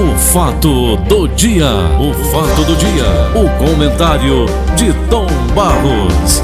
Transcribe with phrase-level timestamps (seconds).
[0.00, 1.68] O fato do dia,
[2.00, 3.04] o fato do dia,
[3.36, 6.40] o comentário de Tom Barros.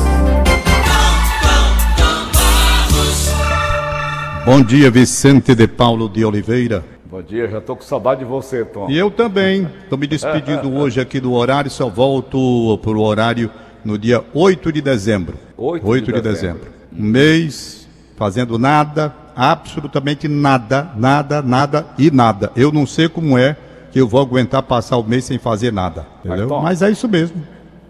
[4.44, 6.84] Bom dia, Vicente de Paulo de Oliveira.
[7.10, 8.90] Bom dia, já tô com saudade de você, Tom.
[8.90, 9.66] E eu também.
[9.84, 13.50] Estou me despedindo hoje aqui do horário, só volto para o horário
[13.82, 15.38] no dia 8 de dezembro.
[15.56, 16.30] 8 de de dezembro.
[16.30, 16.72] dezembro.
[16.92, 22.50] Um mês fazendo nada, absolutamente nada, nada, nada e nada.
[22.56, 23.56] Eu não sei como é
[23.92, 26.06] que eu vou aguentar passar o mês sem fazer nada.
[26.24, 26.48] Entendeu?
[26.48, 27.40] Tom, Mas é isso mesmo.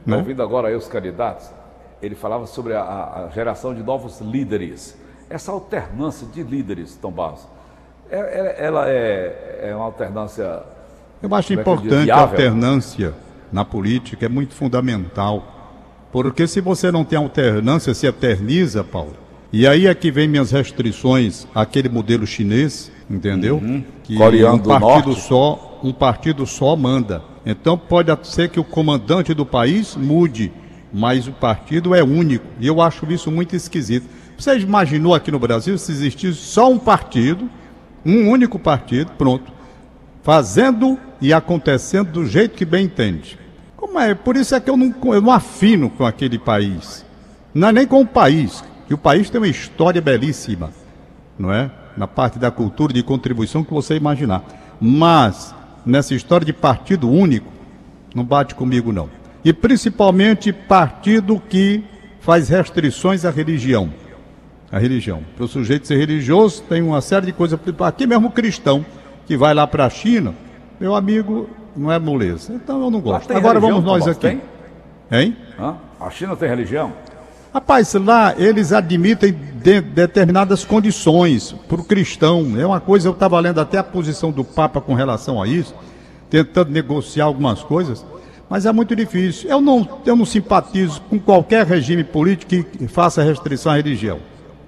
[0.05, 0.17] Tô Né?
[0.19, 1.47] ouvindo agora aí os candidatos,
[2.03, 4.97] ele falava sobre a, a geração de novos líderes.
[5.31, 7.47] Essa alternância de líderes, Tom Barros,
[8.11, 10.63] é- é- ela é, é uma alternância.
[11.23, 13.15] Eu acho é importante a alternância
[13.53, 15.43] na política, é muito fundamental.
[16.13, 19.15] Porque se você não tem alternância, se eterniza, Paulo.
[19.53, 23.61] E aí é que vem minhas restrições àquele modelo chinês, entendeu?
[24.03, 24.19] Que Uhum.
[24.19, 25.21] Coreano um do partido Norte.
[25.23, 27.23] só, um partido só manda.
[27.45, 30.53] Então pode ser que o comandante do país mude,
[30.93, 32.47] mas o partido é único.
[32.61, 34.07] E eu acho isso muito esquisito.
[34.37, 37.49] Você imaginou aqui no Brasil se existisse só um partido,
[38.05, 39.57] um único partido, pronto
[40.27, 43.39] fazendo e acontecendo do jeito que bem entende.
[43.77, 44.13] Como é?
[44.13, 47.07] Por isso é que eu não, eu não afino com aquele país.
[47.55, 50.71] Não é nem com o país, que o país tem uma história belíssima,
[51.39, 51.71] não é?
[51.97, 54.45] Na parte da cultura de contribuição que você imaginar.
[54.81, 57.51] Mas, nessa história de partido único,
[58.15, 59.09] não bate comigo não.
[59.45, 61.85] E principalmente partido que
[62.21, 63.93] faz restrições à religião.
[64.71, 65.23] A religião.
[65.37, 67.59] Para o sujeito ser religioso, tem uma série de coisas.
[67.81, 68.85] Aqui mesmo cristão,
[69.27, 70.35] que vai lá para a China,
[70.81, 72.53] meu amigo, não é moleza.
[72.53, 73.29] Então eu não gosto.
[73.29, 74.39] tem Agora vamos nós aqui.
[75.11, 75.37] Hein?
[75.59, 75.77] Hã?
[76.01, 76.93] A China tem religião?
[77.57, 82.53] Rapaz, lá eles admitem de- determinadas condições para o cristão.
[82.59, 85.75] É uma coisa, eu estava lendo até a posição do Papa com relação a isso,
[86.29, 88.05] tentando negociar algumas coisas,
[88.51, 89.49] mas é muito difícil.
[89.49, 94.19] Eu não, eu não simpatizo com qualquer regime político que faça restrição à religião,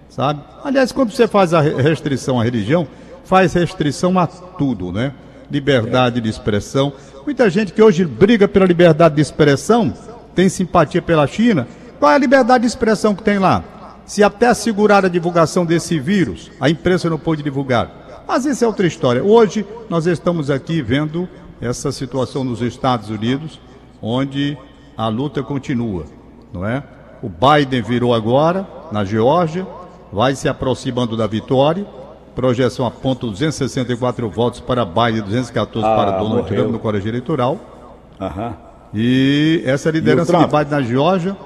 [0.09, 0.41] sabe?
[0.65, 2.89] Aliás, quando você faz a re- restrição à religião,
[3.23, 5.13] faz restrição a tudo, né?
[5.51, 6.91] Liberdade de expressão.
[7.27, 9.93] Muita gente que hoje briga pela liberdade de expressão
[10.35, 11.69] tem simpatia pela China.
[11.99, 13.63] Qual é a liberdade de expressão que tem lá?
[14.07, 17.91] Se até segurar a divulgação desse vírus, a imprensa não pôde divulgar.
[18.27, 19.23] Mas isso é outra história.
[19.23, 21.29] Hoje nós estamos aqui vendo
[21.61, 23.61] essa situação nos Estados Unidos,
[24.01, 24.57] onde
[24.97, 26.05] a luta continua,
[26.53, 26.83] não é?
[27.23, 29.67] O Biden virou agora na Geórgia,
[30.13, 31.85] vai se aproximando da vitória.
[32.35, 36.45] Projeção aponta 264 votos para Biden, 214 Ah, para Donald morreu.
[36.63, 37.59] Trump no colégio eleitoral.
[38.21, 38.55] Aham.
[38.95, 40.47] E essa liderança E de?
[40.47, 41.37] Biden na Geórgia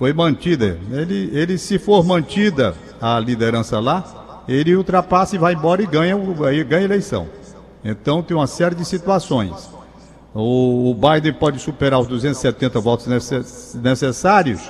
[0.00, 0.78] foi mantida.
[0.90, 6.16] Ele, ele, se for mantida a liderança lá, ele ultrapassa e vai embora e ganha,
[6.48, 7.26] aí ganha eleição.
[7.84, 9.68] Então tem uma série de situações.
[10.32, 14.62] O, o Biden pode superar os 270 votos necess- necessários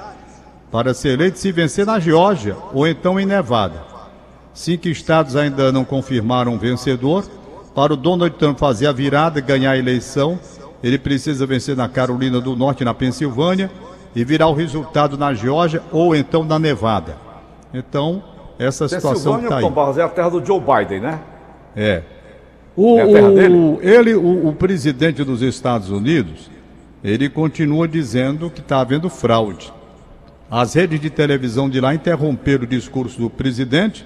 [0.68, 3.84] para ser eleito se vencer na Geórgia ou então em Nevada.
[4.52, 7.24] Cinco estados ainda não confirmaram um vencedor.
[7.72, 10.40] Para o Donald Trump fazer a virada e ganhar a eleição,
[10.82, 13.70] ele precisa vencer na Carolina do Norte e na Pensilvânia
[14.14, 17.16] e virar o resultado na Geórgia ou então na Nevada.
[17.72, 18.22] Então,
[18.58, 19.62] essa situação está aí.
[19.62, 21.20] Tom Barros, é a terra do Joe Biden, né?
[21.76, 22.02] É.
[22.76, 23.78] O, É a terra o- dele?
[23.82, 26.50] ele, o, o presidente dos Estados Unidos,
[27.02, 29.72] ele continua dizendo que está havendo fraude.
[30.50, 34.04] As redes de televisão de lá interromperam o discurso do presidente,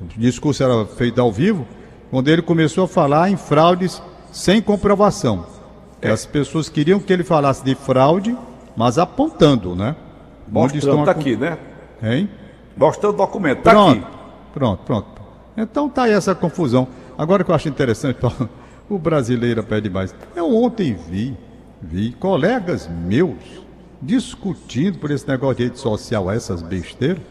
[0.00, 1.66] o discurso era feito ao vivo,
[2.10, 4.02] quando ele começou a falar em fraudes
[4.32, 5.46] sem comprovação.
[6.02, 6.10] É.
[6.10, 8.36] As pessoas queriam que ele falasse de fraude,
[8.76, 9.96] mas apontando, né?
[10.48, 11.58] Mostrando, tá acon- aqui, né?
[12.02, 12.28] Hein?
[12.76, 14.06] Mostrando o documento, tá Pronto, aqui.
[14.54, 15.06] pronto, pronto.
[15.56, 16.86] Então tá aí essa confusão.
[17.16, 18.18] Agora que eu acho interessante,
[18.88, 20.14] o brasileiro pede mais.
[20.36, 21.36] Eu ontem vi,
[21.80, 23.34] vi colegas meus
[24.00, 27.22] discutindo por esse negócio de rede social, essas besteiras,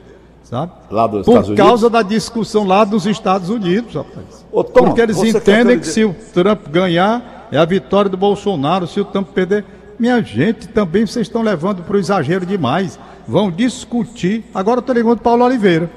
[0.44, 0.72] sabe?
[0.90, 4.46] Lá dos por Estados causa da discussão lá dos Estados Unidos, rapaz.
[4.52, 8.18] Ô, Tom, Porque eles entendem que dizer- se o Trump ganhar, é a vitória do
[8.18, 8.88] Bolsonaro.
[8.88, 9.64] Se o Trump perder,
[9.98, 13.00] minha gente, também vocês estão levando para o exagero demais.
[13.28, 14.44] Vão discutir.
[14.54, 15.90] Agora eu estou ligando Paulo Oliveira.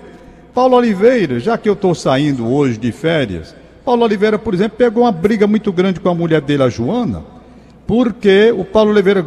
[0.55, 3.55] Paulo Oliveira, já que eu estou saindo hoje de férias,
[3.85, 7.23] Paulo Oliveira, por exemplo, pegou uma briga muito grande com a mulher dele, a Joana,
[7.87, 9.25] porque o Paulo Oliveira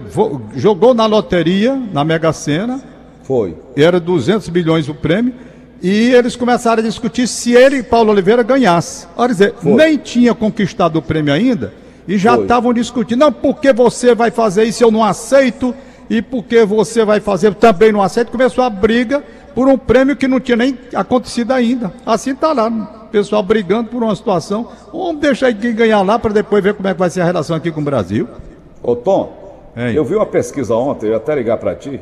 [0.55, 2.81] jogou na loteria, na Mega Sena,
[3.23, 3.55] Foi.
[3.75, 5.33] era 200 milhões o prêmio,
[5.81, 9.07] e eles começaram a discutir se ele, Paulo Oliveira, ganhasse.
[9.15, 9.73] Olha dizer, Foi.
[9.73, 11.73] nem tinha conquistado o prêmio ainda,
[12.07, 15.73] e já estavam discutindo, não, por que você vai fazer isso, eu não aceito,
[16.09, 18.31] e por que você vai fazer, eu também não aceito.
[18.31, 19.23] Começou a briga
[19.55, 21.93] por um prêmio que não tinha nem acontecido ainda.
[22.05, 22.69] Assim está lá,
[23.11, 24.67] pessoal brigando por uma situação.
[24.91, 27.55] Vamos deixar quem ganhar lá para depois ver como é que vai ser a relação
[27.55, 28.27] aqui com o Brasil.
[28.83, 29.97] Ô Tom, Ei.
[29.97, 31.99] eu vi uma pesquisa ontem, eu ia até ligar para ti.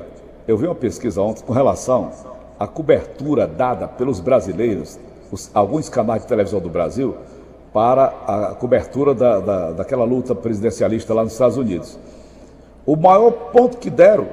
[0.47, 2.11] Eu vi uma pesquisa ontem com relação
[2.59, 4.97] à cobertura dada pelos brasileiros,
[5.31, 7.15] os, alguns canais de televisão do Brasil,
[7.73, 11.99] para a cobertura da, da, daquela luta presidencialista lá nos Estados Unidos.
[12.85, 14.27] O maior ponto que deram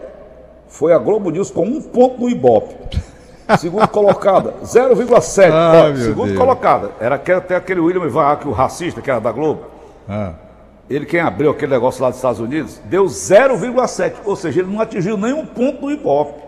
[0.68, 2.74] foi a Globo News com um ponto no Ibope.
[3.58, 5.50] Segundo colocada, 0,7.
[5.52, 6.38] Ah, segundo Deus.
[6.38, 9.66] colocada, era até aquele William Vac, o racista, que era da Globo.
[10.08, 10.32] Ah.
[10.90, 14.14] Ele, quem abriu aquele negócio lá dos Estados Unidos, deu 0,7.
[14.24, 16.45] Ou seja, ele não atingiu nenhum ponto no Ibope.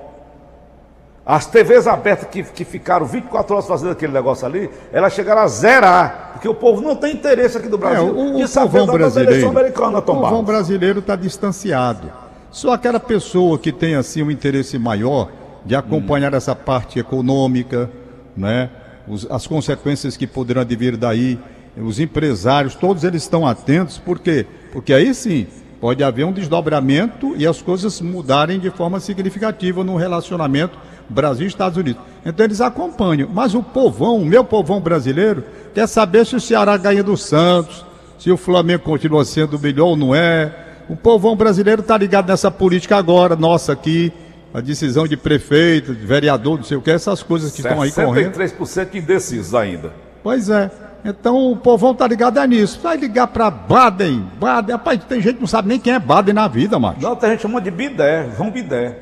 [1.29, 5.47] As TVs abertas que, que ficaram 24 horas fazendo aquele negócio ali, elas chegaram a
[5.47, 6.31] zerar.
[6.33, 8.39] Porque o povo não tem interesse aqui do Brasil é, o,
[8.87, 12.11] brasileiro, americana, O povão brasileiro está distanciado.
[12.51, 15.29] Só aquela pessoa que tem assim um interesse maior
[15.67, 16.37] de acompanhar hum.
[16.39, 17.91] essa parte econômica,
[18.35, 18.71] né?
[19.07, 21.39] Os, as consequências que poderão advir daí,
[21.77, 24.47] os empresários, todos eles estão atentos, por quê?
[24.73, 25.47] Porque aí sim
[25.79, 31.49] pode haver um desdobramento e as coisas mudarem de forma significativa no relacionamento Brasil e
[31.49, 32.03] Estados Unidos.
[32.25, 33.29] Então eles acompanham.
[33.33, 35.45] Mas o povão, o meu povão brasileiro,
[35.75, 37.85] quer saber se o Ceará ganha do Santos,
[38.19, 40.53] se o Flamengo continua sendo o melhor ou não é.
[40.89, 44.13] O povão brasileiro está ligado nessa política agora, nossa aqui,
[44.53, 47.93] a decisão de prefeito, de vereador, não sei o que, essas coisas que estão aí
[47.93, 48.35] correndo.
[48.35, 49.93] 63% indecisos ainda.
[50.23, 50.71] Pois é.
[51.05, 52.81] Então o povão tá ligado é nisso.
[52.83, 54.27] Vai ligar para Baden.
[54.39, 54.73] Baden.
[54.73, 57.01] Rapaz, tem gente que não sabe nem quem é Baden na vida, macho.
[57.01, 58.29] Não, tem gente chamando de Bidé.
[58.37, 58.99] João Bidé.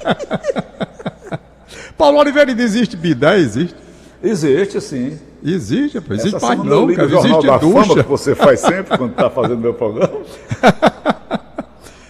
[1.99, 3.39] Paulo Oliveira, existe bidé?
[3.39, 3.75] Existe?
[4.23, 5.19] Existe, sim.
[5.45, 6.21] Existe, rapaz.
[6.21, 7.09] Existe mais não, cara.
[7.09, 7.83] Existe da ducha.
[7.83, 10.13] Fama que você faz sempre quando está fazendo meu programa.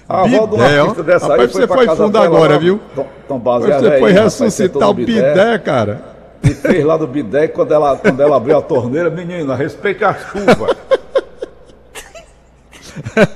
[0.09, 2.81] A avó de artista dessa rapaz, aí foi você foi fundo agora, lá, viu?
[2.95, 6.01] Tom, tom você foi ressuscitar o bidé, cara.
[6.43, 10.15] E fez lá do bidé quando ela, quando ela abriu a torneira, menina, respeite a
[10.15, 10.75] chuva.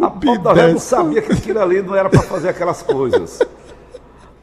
[0.00, 3.40] a Paulo não sabia que aquilo ali não era para fazer aquelas coisas.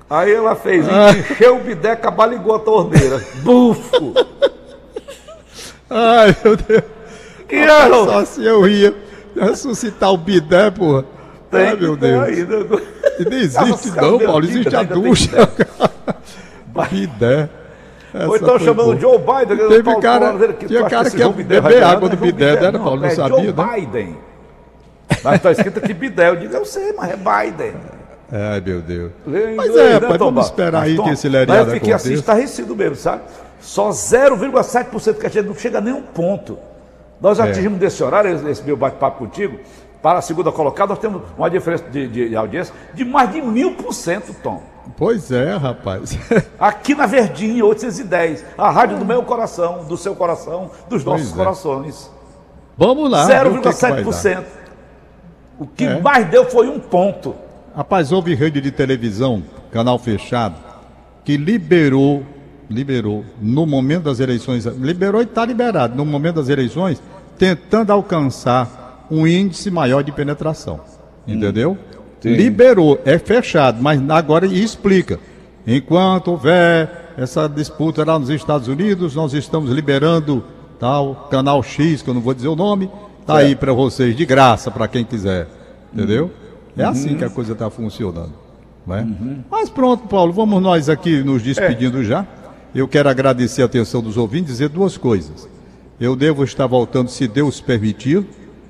[0.09, 0.85] Aí ela fez,
[1.19, 3.21] encheu o bidé, cabaligou a torneira.
[3.43, 4.13] Bufo!
[5.89, 6.83] Ai, meu Deus.
[7.47, 7.89] Que era?
[7.89, 8.93] Só se eu ia
[9.35, 11.05] ressuscitar o bidé, porra.
[11.51, 12.23] Tem Ai, meu Deus.
[12.23, 12.55] Ainda.
[13.19, 15.49] E não existe não, Paulo, existe a ducha.
[16.89, 17.49] bidé.
[18.13, 19.67] Essa Ou então chamando o Joe Biden.
[19.67, 23.01] Teve Paulo, cara, Paulo, que tinha cara que ia beber água do bidé, né, Paulo?
[23.01, 23.75] Não é sabia, Joe né?
[23.75, 24.17] Biden.
[25.23, 26.29] Mas está escrito aqui bidé.
[26.29, 27.73] Eu digo, eu sei, mas é Biden.
[28.31, 29.11] Ai, meu Deus.
[29.55, 32.75] Mas é, né, vamos esperar aí Tom, que esse leriado Mas eu fiquei assim, estarrecido
[32.75, 33.21] mesmo, sabe?
[33.61, 36.59] Só 0,7% que a gente não chega a nenhum ponto.
[37.21, 37.43] Nós é.
[37.43, 39.59] atingimos desse horário, esse meu bate-papo contigo,
[40.01, 43.41] para a segunda colocada, nós temos uma diferença de, de, de audiência de mais de
[43.41, 44.61] mil por cento, Tom.
[44.95, 46.17] Pois é, rapaz.
[46.59, 48.45] Aqui na Verdinha, 810.
[48.57, 51.35] A rádio do meu coração, do seu coração, dos nossos é.
[51.35, 52.11] corações.
[52.77, 53.27] Vamos lá.
[53.27, 54.43] 0,7%.
[55.59, 55.99] O que, que é.
[55.99, 57.35] mais deu foi um ponto.
[57.77, 60.55] Rapaz, houve rede de televisão, canal fechado,
[61.23, 62.25] que liberou,
[62.67, 66.99] liberou, no momento das eleições, liberou e está liberado, no momento das eleições,
[67.37, 70.79] tentando alcançar um índice maior de penetração.
[71.27, 71.35] Hum.
[71.35, 71.77] Entendeu?
[72.19, 72.33] Sim.
[72.33, 75.19] Liberou, é fechado, mas agora explica.
[75.67, 80.43] Enquanto houver essa disputa lá nos Estados Unidos, nós estamos liberando
[80.79, 82.89] tal canal X, que eu não vou dizer o nome,
[83.23, 85.47] tá aí para vocês de graça para quem quiser.
[85.93, 86.31] Entendeu?
[86.43, 86.46] Hum.
[86.77, 86.89] É uhum.
[86.89, 88.33] assim que a coisa está funcionando.
[88.85, 89.01] Né?
[89.01, 89.43] Uhum.
[89.49, 92.03] Mas pronto, Paulo, vamos nós aqui nos despedindo é.
[92.03, 92.27] já.
[92.73, 95.47] Eu quero agradecer a atenção dos ouvintes e dizer duas coisas.
[95.99, 98.25] Eu devo estar voltando, se Deus permitir,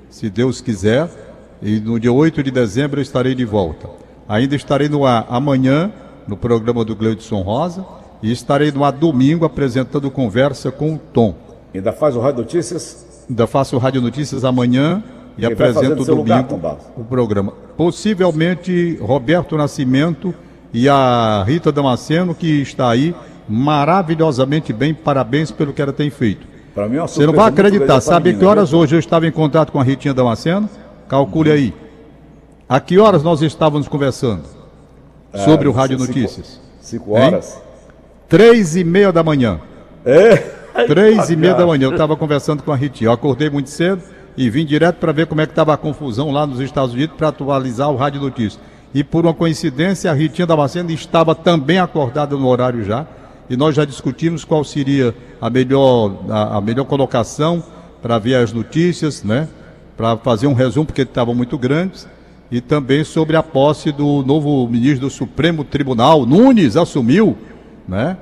[0.08, 1.08] se Deus quiser,
[1.60, 3.88] e no dia 8 de dezembro eu estarei de volta.
[4.28, 5.92] Ainda estarei no ar amanhã,
[6.26, 7.84] no programa do Gleudson Rosa,
[8.22, 11.34] e estarei no ar domingo apresentando conversa com o Tom.
[11.74, 13.26] Ainda faz o Rádio Notícias?
[13.28, 15.02] Ainda faço o Rádio Notícias amanhã
[15.38, 17.52] e apresento domingo lugar, o programa.
[17.76, 20.34] Possivelmente Roberto Nascimento
[20.74, 23.14] e a Rita Damasceno, que está aí
[23.48, 24.92] maravilhosamente bem.
[24.92, 26.46] Parabéns pelo que ela tem feito.
[26.90, 28.00] Mim, é Você não vai acreditar.
[28.00, 30.68] Sabe que horas hoje eu estava em contato com a Ritinha Damasceno?
[31.08, 31.56] Calcule uhum.
[31.56, 31.74] aí.
[32.68, 34.42] A que horas nós estávamos conversando
[35.32, 36.60] é, sobre o Rádio cinco, Notícias?
[36.80, 37.54] Cinco horas.
[37.54, 37.62] Hein?
[38.28, 39.60] Três e meia da manhã.
[40.04, 40.36] É?
[40.86, 41.86] Três e meia da manhã.
[41.86, 43.08] Eu estava conversando com a Ritinha.
[43.08, 44.02] Eu acordei muito cedo
[44.38, 47.16] e vim direto para ver como é que estava a confusão lá nos Estados Unidos
[47.16, 48.60] para atualizar o Rádio Notícias.
[48.94, 53.04] E por uma coincidência, a Ritinha Damasceno estava também acordada no horário já,
[53.50, 57.64] e nós já discutimos qual seria a melhor, a, a melhor colocação
[58.00, 59.48] para ver as notícias, né?
[59.96, 62.06] Para fazer um resumo, porque estavam muito grandes,
[62.48, 67.36] e também sobre a posse do novo ministro do Supremo Tribunal, Nunes assumiu,
[67.88, 68.16] né?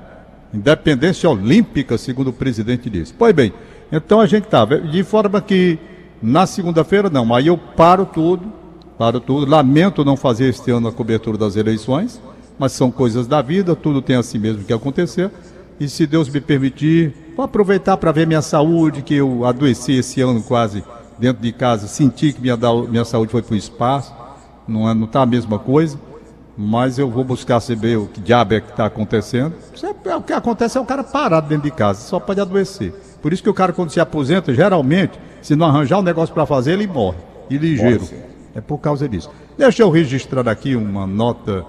[0.51, 3.13] Independência olímpica, segundo o presidente disse.
[3.13, 3.53] Pois bem,
[3.91, 5.77] então a gente tá, de forma que
[6.21, 8.51] na segunda-feira não, aí eu paro tudo,
[8.97, 12.21] paro tudo, lamento não fazer este ano a cobertura das eleições,
[12.57, 15.29] mas são coisas da vida, tudo tem assim mesmo que acontecer.
[15.79, 20.21] E se Deus me permitir, vou aproveitar para ver minha saúde, que eu adoeci esse
[20.21, 20.83] ano quase
[21.19, 22.57] dentro de casa, senti que minha,
[22.89, 24.13] minha saúde foi para o espaço,
[24.67, 25.99] não está é, tá a mesma coisa,
[26.57, 29.53] mas eu vou buscar saber o que diabo é que está acontecendo.
[30.05, 32.93] É, o que acontece é o cara parado dentro de casa, só pode adoecer.
[33.21, 36.45] Por isso que o cara, quando se aposenta, geralmente, se não arranjar um negócio para
[36.45, 37.19] fazer, ele morre.
[37.49, 38.05] E ligeiro.
[38.53, 39.31] É por causa disso.
[39.57, 41.63] Deixa eu registrar aqui uma nota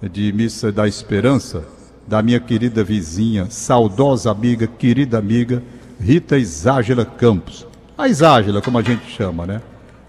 [0.00, 1.64] de Missa da Esperança
[2.06, 5.60] da minha querida vizinha, saudosa amiga, querida amiga,
[6.00, 7.66] Rita Iságela Campos.
[7.98, 9.60] A Iságela, como a gente chama, né?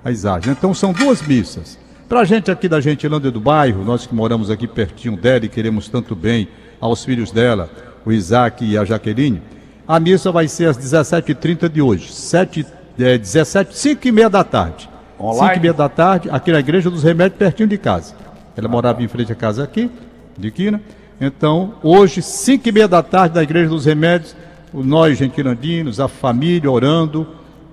[0.05, 0.55] A Iságela.
[0.55, 1.79] Então são duas missas.
[2.07, 5.49] Para a gente aqui da Gentilândia do bairro, nós que moramos aqui pertinho dela e
[5.49, 6.47] queremos tanto bem
[6.79, 7.67] aos filhos dela,
[8.05, 9.41] o Isaac e a Jaqueline,
[9.87, 14.43] a missa vai ser às 17h30 de hoje, 7, é, 17, 5 e meia da
[14.43, 14.89] tarde.
[15.19, 15.53] Online?
[15.53, 18.15] 5 e meia da tarde, aqui na Igreja dos Remédios, pertinho de casa.
[18.55, 19.89] Ela morava em frente à casa aqui,
[20.37, 20.81] de Quina.
[21.19, 24.35] Então, hoje, 5 e meia da tarde, na Igreja dos Remédios,
[24.73, 27.27] nós, gentilandinos, a família, orando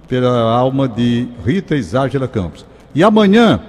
[0.08, 2.64] pela alma de Rita Iságela Campos.
[2.94, 3.60] E amanhã,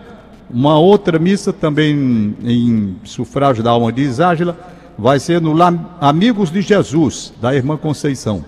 [0.50, 4.58] uma outra missa também em sufrágio da alma de Iságela,
[4.98, 5.54] vai ser no
[6.00, 8.46] Amigos de Jesus, da Irmã Conceição.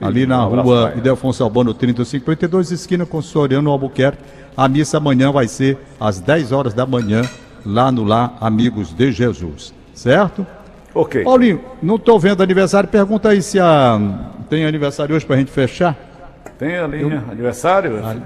[0.00, 4.22] Ali na rua Idelfonso Albano 3052, esquina com Soriano Albuquerque.
[4.56, 7.22] A missa amanhã vai ser às 10 horas da manhã,
[7.64, 9.74] lá no Lá Amigos de Jesus.
[9.94, 10.46] Certo?
[10.94, 11.24] Ok.
[11.24, 12.88] Paulinho, não estou vendo aniversário.
[12.88, 14.00] Pergunta aí se a...
[14.48, 15.96] tem aniversário hoje para a gente fechar.
[16.58, 17.08] Tem ali Eu...
[17.30, 18.00] aniversário?
[18.04, 18.16] Ah,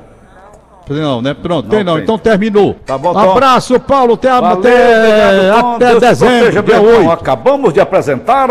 [0.88, 1.34] não, né?
[1.34, 1.94] Pronto, não, tem não.
[1.94, 2.02] Tem.
[2.02, 2.74] Então terminou.
[2.86, 4.14] Tá bom, Abraço, Paulo.
[4.14, 7.10] Até, Valeu, até, até dezembro, dia 8.
[7.10, 8.50] Acabamos de apresentar.